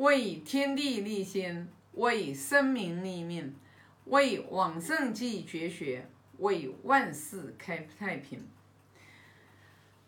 [0.00, 3.54] 为天地立心，为生民立命，
[4.06, 8.42] 为往圣继绝学，为万世开太平。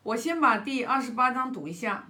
[0.03, 2.09] 我先把第二十八章读一下。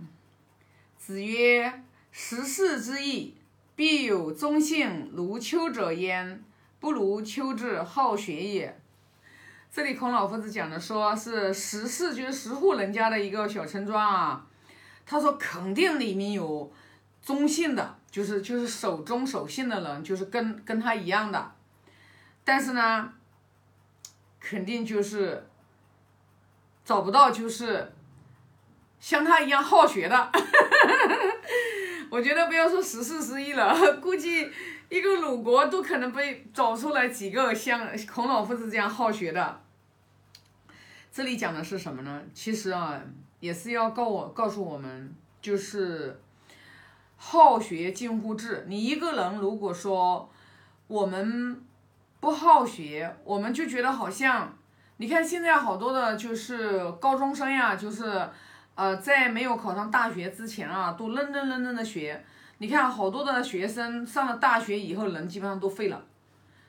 [0.96, 1.82] 子曰
[2.12, 3.34] ：“十四之易，
[3.74, 6.40] 必有忠信如丘者焉，
[6.78, 8.78] 不如丘之好学也。”
[9.72, 14.46] 这里孔老夫子讲的说是十四，就是十户人家的一个小村庄啊。
[15.04, 16.72] 他说肯定里面有
[17.22, 21.52] 忠信的，就是就是守忠守信的人，就是跟跟他一样的。
[22.44, 23.12] 但是呢，
[24.40, 25.46] 肯定就是
[26.84, 27.92] 找不到就是
[28.98, 30.32] 像他一样好学的。
[32.10, 34.50] 我觉得不要说十四十一了，估计
[34.90, 39.60] 一个鲁国都可能被找出来几个像孔老夫子这样好学的。
[41.10, 42.22] 这里讲的是什么呢？
[42.34, 43.00] 其实啊，
[43.40, 46.20] 也是要告我告诉我们，就是
[47.24, 48.64] 好学近乎智。
[48.66, 50.28] 你一个人如果说
[50.88, 51.62] 我们
[52.18, 54.52] 不好学，我们就觉得好像，
[54.96, 58.28] 你看现在好多的就是高中生呀，就是
[58.74, 62.22] 呃，在没有考上大学之前啊，都认认真真的学。
[62.58, 66.04] 你看好多的学生上了大学以后，人基本上都废了。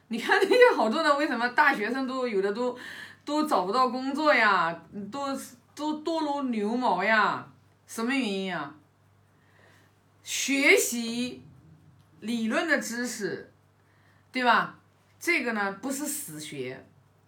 [0.09, 2.77] 你看那些好多的，为什么大学生都有的都？
[3.25, 4.77] 都找不到工作呀，
[5.09, 5.27] 都
[5.73, 7.47] 都多如牛毛呀，
[7.87, 8.69] 什么原因呀？
[10.23, 11.43] 学习
[12.21, 13.51] 理论的知识，
[14.31, 14.79] 对吧？
[15.19, 16.85] 这个呢不是死学，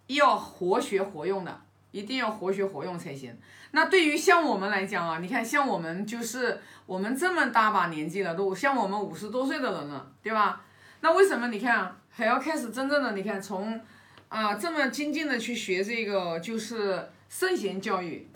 [0.08, 3.38] 要活学活用的，一定要活学活用才行。
[3.72, 10.62] 那对于像我们来讲啊，你看像我们就是我们这么大把年纪了，都像我们五十多岁的人了，对吧？
[11.02, 13.80] 那为什么你看还要开始真正的你看从？
[14.28, 18.28] 啊，这么精进的去学这个就是圣贤教育，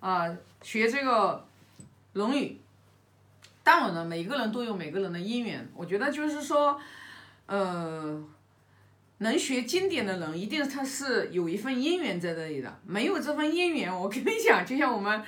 [0.00, 1.44] 啊，学这个
[2.12, 2.60] 《论语》。
[3.64, 5.68] 当然了，每个人都有每个人的因缘。
[5.74, 6.78] 我觉得就是说，
[7.46, 8.22] 呃，
[9.18, 12.80] 能学经典的人，一定他是有一份因缘在这里的。
[12.86, 15.20] 没有这份因缘，我跟你讲，就像我们，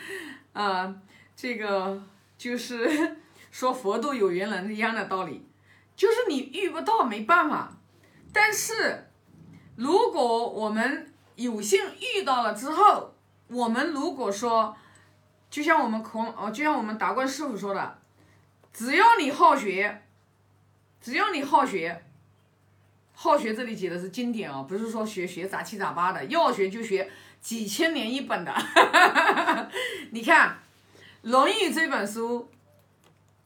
[0.52, 0.94] 啊，
[1.34, 2.00] 这个
[2.38, 3.16] 就是
[3.50, 5.44] 说佛度有缘人一样的道理，
[5.96, 7.72] 就是你遇不到没办法，
[8.32, 9.02] 但是。
[9.78, 13.14] 如果我们有幸遇到了之后，
[13.48, 14.74] 我们如果说，
[15.50, 17.98] 就像我们孔哦，就像我们达观师傅说的，
[18.76, 20.02] 只要你好学，
[21.00, 22.02] 只要你好学，
[23.14, 27.10] 好学这里解的是经典啊，不是说学学杂七杂八的，要学就学
[27.40, 28.54] 几千年一本的。
[30.12, 30.50] 你看
[31.22, 32.50] 《论语》这本书，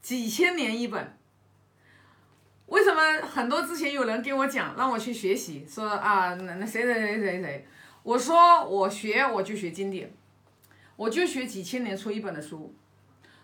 [0.01, 1.17] 几千年一本。
[2.65, 7.65] 为什么很多之前有人跟我讲让我去学习，说啊那那谁谁谁谁谁，
[8.03, 10.13] 我说我学我就学经典，
[10.97, 12.75] 我就学几千年出一本的书，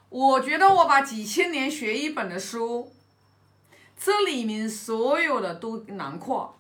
[0.10, 2.92] 我觉得我把几千年学一本的书，
[4.00, 6.56] 这里面所有的都囊括，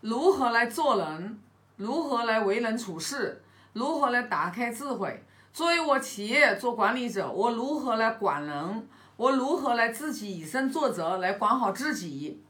[0.00, 1.38] 如何来做人，
[1.76, 3.42] 如何来为人处事，
[3.72, 8.88] 如何来打开智慧，作为我企业做管理者，我如何来管人。
[9.16, 12.42] 我如何来自己以身作则，来管好自己，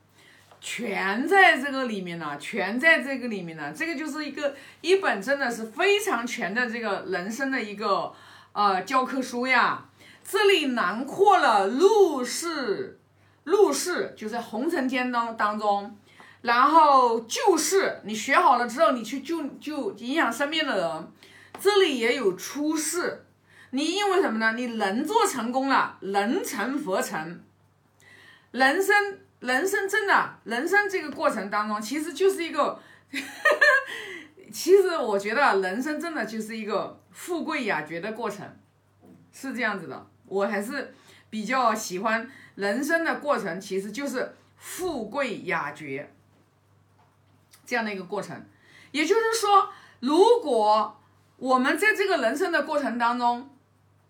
[0.60, 3.72] 全在这个里面呢，全在这个里面呢。
[3.76, 8.10] 这个就是一个一本真的是非常全的这个人生的一个
[8.52, 9.84] 呃教科书呀。
[10.24, 12.98] 这里囊括了入世，
[13.44, 15.96] 入世就是红尘间当当中，
[16.40, 21.08] 然后救世，你学好了之后，你去救救影响身边的人。
[21.60, 23.24] 这里也有出世。
[23.70, 24.52] 你因为什么呢？
[24.54, 27.40] 你能做成功了，能成佛成。
[28.50, 28.94] 人生，
[29.40, 32.78] 人生真的，人生这个过程当中，其实就是一个，
[34.52, 38.46] 其实我觉得人生真的就是一个富贵雅绝的过程，
[39.32, 40.06] 是这样子的。
[40.32, 40.94] 我还是
[41.28, 46.10] 比较喜欢人生的过程，其实就是富贵雅绝
[47.66, 48.42] 这样的一个过程。
[48.92, 49.68] 也就是说，
[50.00, 50.98] 如果
[51.36, 53.50] 我们在这个人生的过程当中，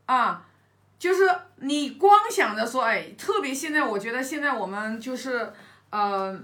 [0.07, 0.47] 啊，
[0.97, 5.53] 就是你光想着说，哎，特别现在，我觉得现在我们就是，
[5.91, 6.41] 呃，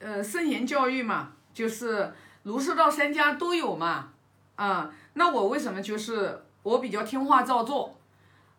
[0.00, 2.12] 呃，圣贤教育嘛，就是
[2.42, 4.10] 儒释道三家都有嘛，
[4.56, 7.96] 啊，那我为什么就是我比较听话照做？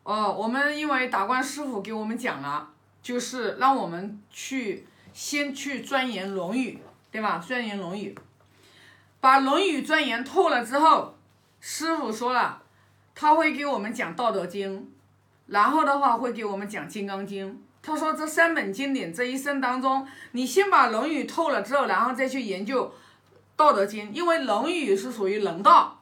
[0.03, 2.69] 哦，我们因为达观师傅给我们讲了，
[3.01, 6.77] 就是让我们去先去钻研《论语》，
[7.11, 7.37] 对吧？
[7.37, 8.13] 钻研《论语》，
[9.19, 11.15] 把《论语》钻研透了之后，
[11.59, 12.59] 师傅说了。
[13.15, 14.79] 他会给我们讲《道德经》，
[15.45, 17.47] 然后的话会给我们讲《金刚经》。
[17.83, 22.87] 他说这三本经典，这一生当中，你先把《论语》透了之后，然后再去研究
[23.55, 26.01] 《道德经》，因为《论语》是属于人道，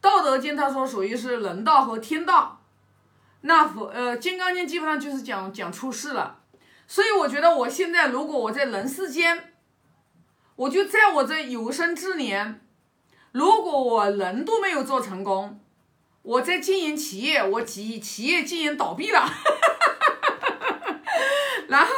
[0.00, 2.57] 道德经》他说属于是人道和天道。
[3.42, 6.40] 那佛呃《金刚经》基本上就是讲讲出世了，
[6.86, 9.54] 所以我觉得我现在如果我在人世间，
[10.56, 12.60] 我就在我这有生之年，
[13.32, 15.60] 如果我人都没有做成功，
[16.22, 19.24] 我在经营企业，我企企业经营倒闭了。
[21.68, 21.92] 然后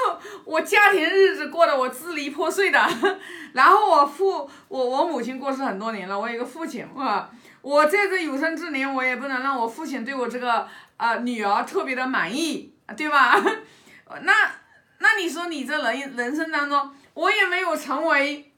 [0.45, 2.79] 我家庭日子过得我支离破碎的，
[3.55, 7.31] 然后我父我我母亲过世很多年了，我有一个父亲哇，
[7.62, 10.67] 我在这有生之年，我也不能让我父亲对我这个
[10.97, 13.37] 啊女儿特别的满意，对吧？
[14.23, 14.33] 那
[14.99, 18.53] 那你说你这人人生当中，我也没有成为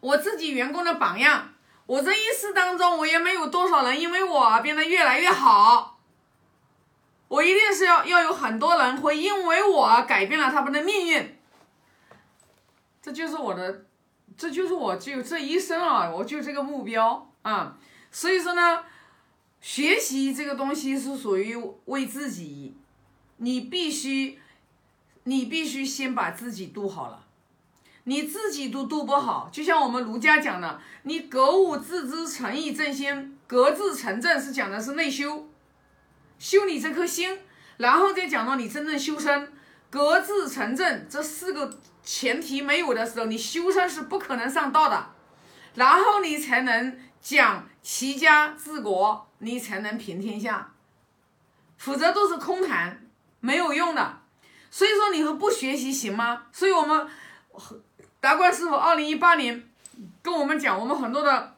[0.00, 1.50] 我自己员工的榜样，
[1.86, 5.98] 我这一世当中，我也没有多少人因为我变得越来越好。
[7.28, 11.38] 我一定是要要有很多人会因为我改变了他们的命运，
[13.02, 13.84] 这就是我的，
[14.34, 17.76] 这就是我就这一生啊，我就这个目标啊。
[18.18, 18.80] 所以说呢，
[19.60, 21.54] 学习这个东西是属于
[21.84, 22.74] 为自己，
[23.36, 24.40] 你必须，
[25.22, 27.24] 你必须先把自己度好了，
[28.02, 35.48] 你自己都度不好，就像我们儒家讲的，你格物致知、诚意正心、格致成正，是讲的是内修。
[36.40, 37.38] 修你这颗心，
[37.76, 39.52] 然后再讲到你真正修身、
[39.90, 45.10] 格致成正这四个前提没有的时候，你修身是不可能上道的，
[45.76, 50.72] 然后你才能讲齐家治国，你才能平天下，
[51.76, 53.06] 否则都是空谈，
[53.40, 54.20] 没有用的。
[54.70, 56.46] 所以说，你说不学习行吗？
[56.52, 57.08] 所以我们
[58.20, 59.68] 达观师傅二零一八年
[60.22, 61.56] 跟我们讲，我们很多的，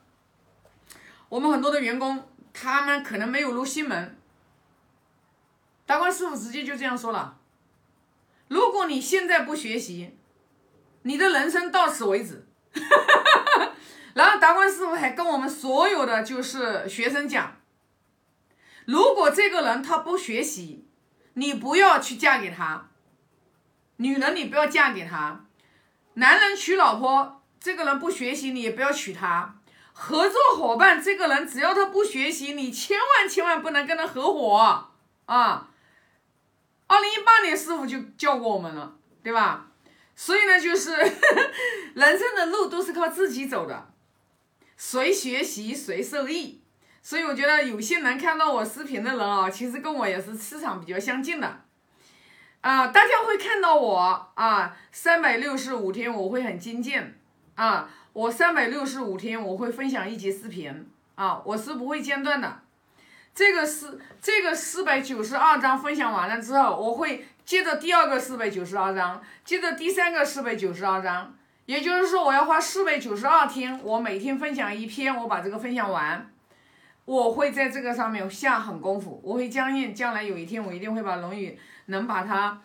[1.29, 4.17] 我们很多的员工，他们可能没有入心门。
[5.87, 7.37] 达观师傅直接就这样说了
[8.47, 10.17] ：“如果你现在不学习，
[11.03, 12.47] 你的人生到此为止。
[14.15, 17.57] ”然后达观师傅还跟我们所有的就是学生讲
[18.87, 20.87] ：“如果这个人他不学习，
[21.35, 22.89] 你不要去嫁给他。
[23.97, 25.45] 女人你不要嫁给他，
[26.15, 29.57] 男人娶老婆，这个人不学习你也不要娶他。
[29.93, 34.57] 合作伙伴这个人只要他不学习，你千万千万不能跟他合伙
[35.27, 35.69] 啊。”
[36.89, 39.69] 二零一八年师傅就教过我们了，对吧？
[40.17, 40.91] 所以呢，就是
[41.95, 43.90] 人生的路都是靠自己走的，
[44.81, 46.63] 谁学习谁受益。
[47.03, 51.61] 所以我觉得有些能看到我视频的人啊，其实跟我也是磁场比较相近的。
[52.63, 57.15] 啊，大家会看到我啊，三百六十五天我会很精进
[57.57, 62.63] 啊，我三百六十五天我会分享一集视频啊，我是不会间断的。
[63.35, 71.35] 这个是这个四百九十二章分享完了之后，我会接着第二个四百九十二章，接着第三个四百九十二章，
[71.71, 76.29] 也就是说我要花四百九十二天，我每天分享一篇，我把这个分享完，
[77.05, 81.51] 我会在这个上面下狠功夫，我会相信将来有一天我一定会把《论语》
[81.87, 82.61] 能把它，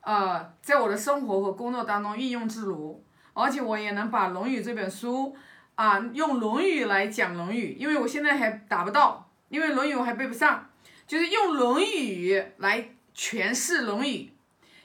[0.00, 3.00] 呃，在我的生活和工作当中运用自如，
[3.32, 5.36] 而且我也能把《论语》这本书
[5.76, 9.30] 啊用《论语》来讲《论语》，因为我现在还达不到。
[9.50, 10.68] 因为《论语》我还背不上，
[11.06, 14.32] 就是用《论语》来诠释《论语》。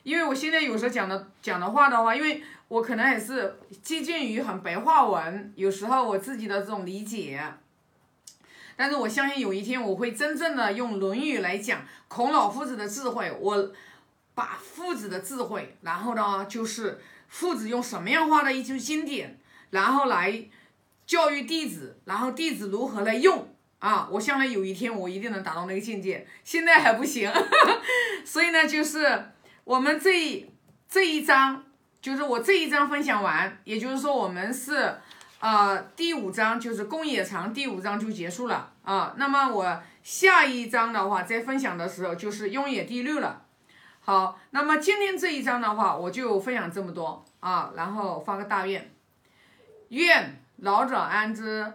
[0.03, 7.41] 因为我现在有时候讲的讲的话的话，因为我可能也是接近于很白话文，有时候我自己的这种理解。
[8.75, 13.71] 但是我相信有一天我会真正的用《论语》来讲孔老夫子的智慧，我
[14.35, 20.45] 把父子的智慧，然后呢就是父子用什么样画的一句经典，然后来
[21.05, 23.48] 教育弟子，然后弟子如何来用。
[23.79, 27.29] 啊，我相信有一天我一定能达到那个境界，现在还不行，
[28.24, 29.32] 所以呢，就是
[29.63, 30.50] 我们这一
[30.89, 31.63] 这一章，
[32.01, 34.96] 就是我这一章分享完，也就是说我们是，
[35.39, 39.13] 呃，第五章就是公冶长第五章就结束了啊。
[39.17, 43.46] 那么我下一章的话，在分享的时候就是雍也第六了。
[44.01, 48.91] 好，那么今天这一章的话，我就分享这么多啊，然后发个大愿，
[49.88, 51.72] 愿老者安之。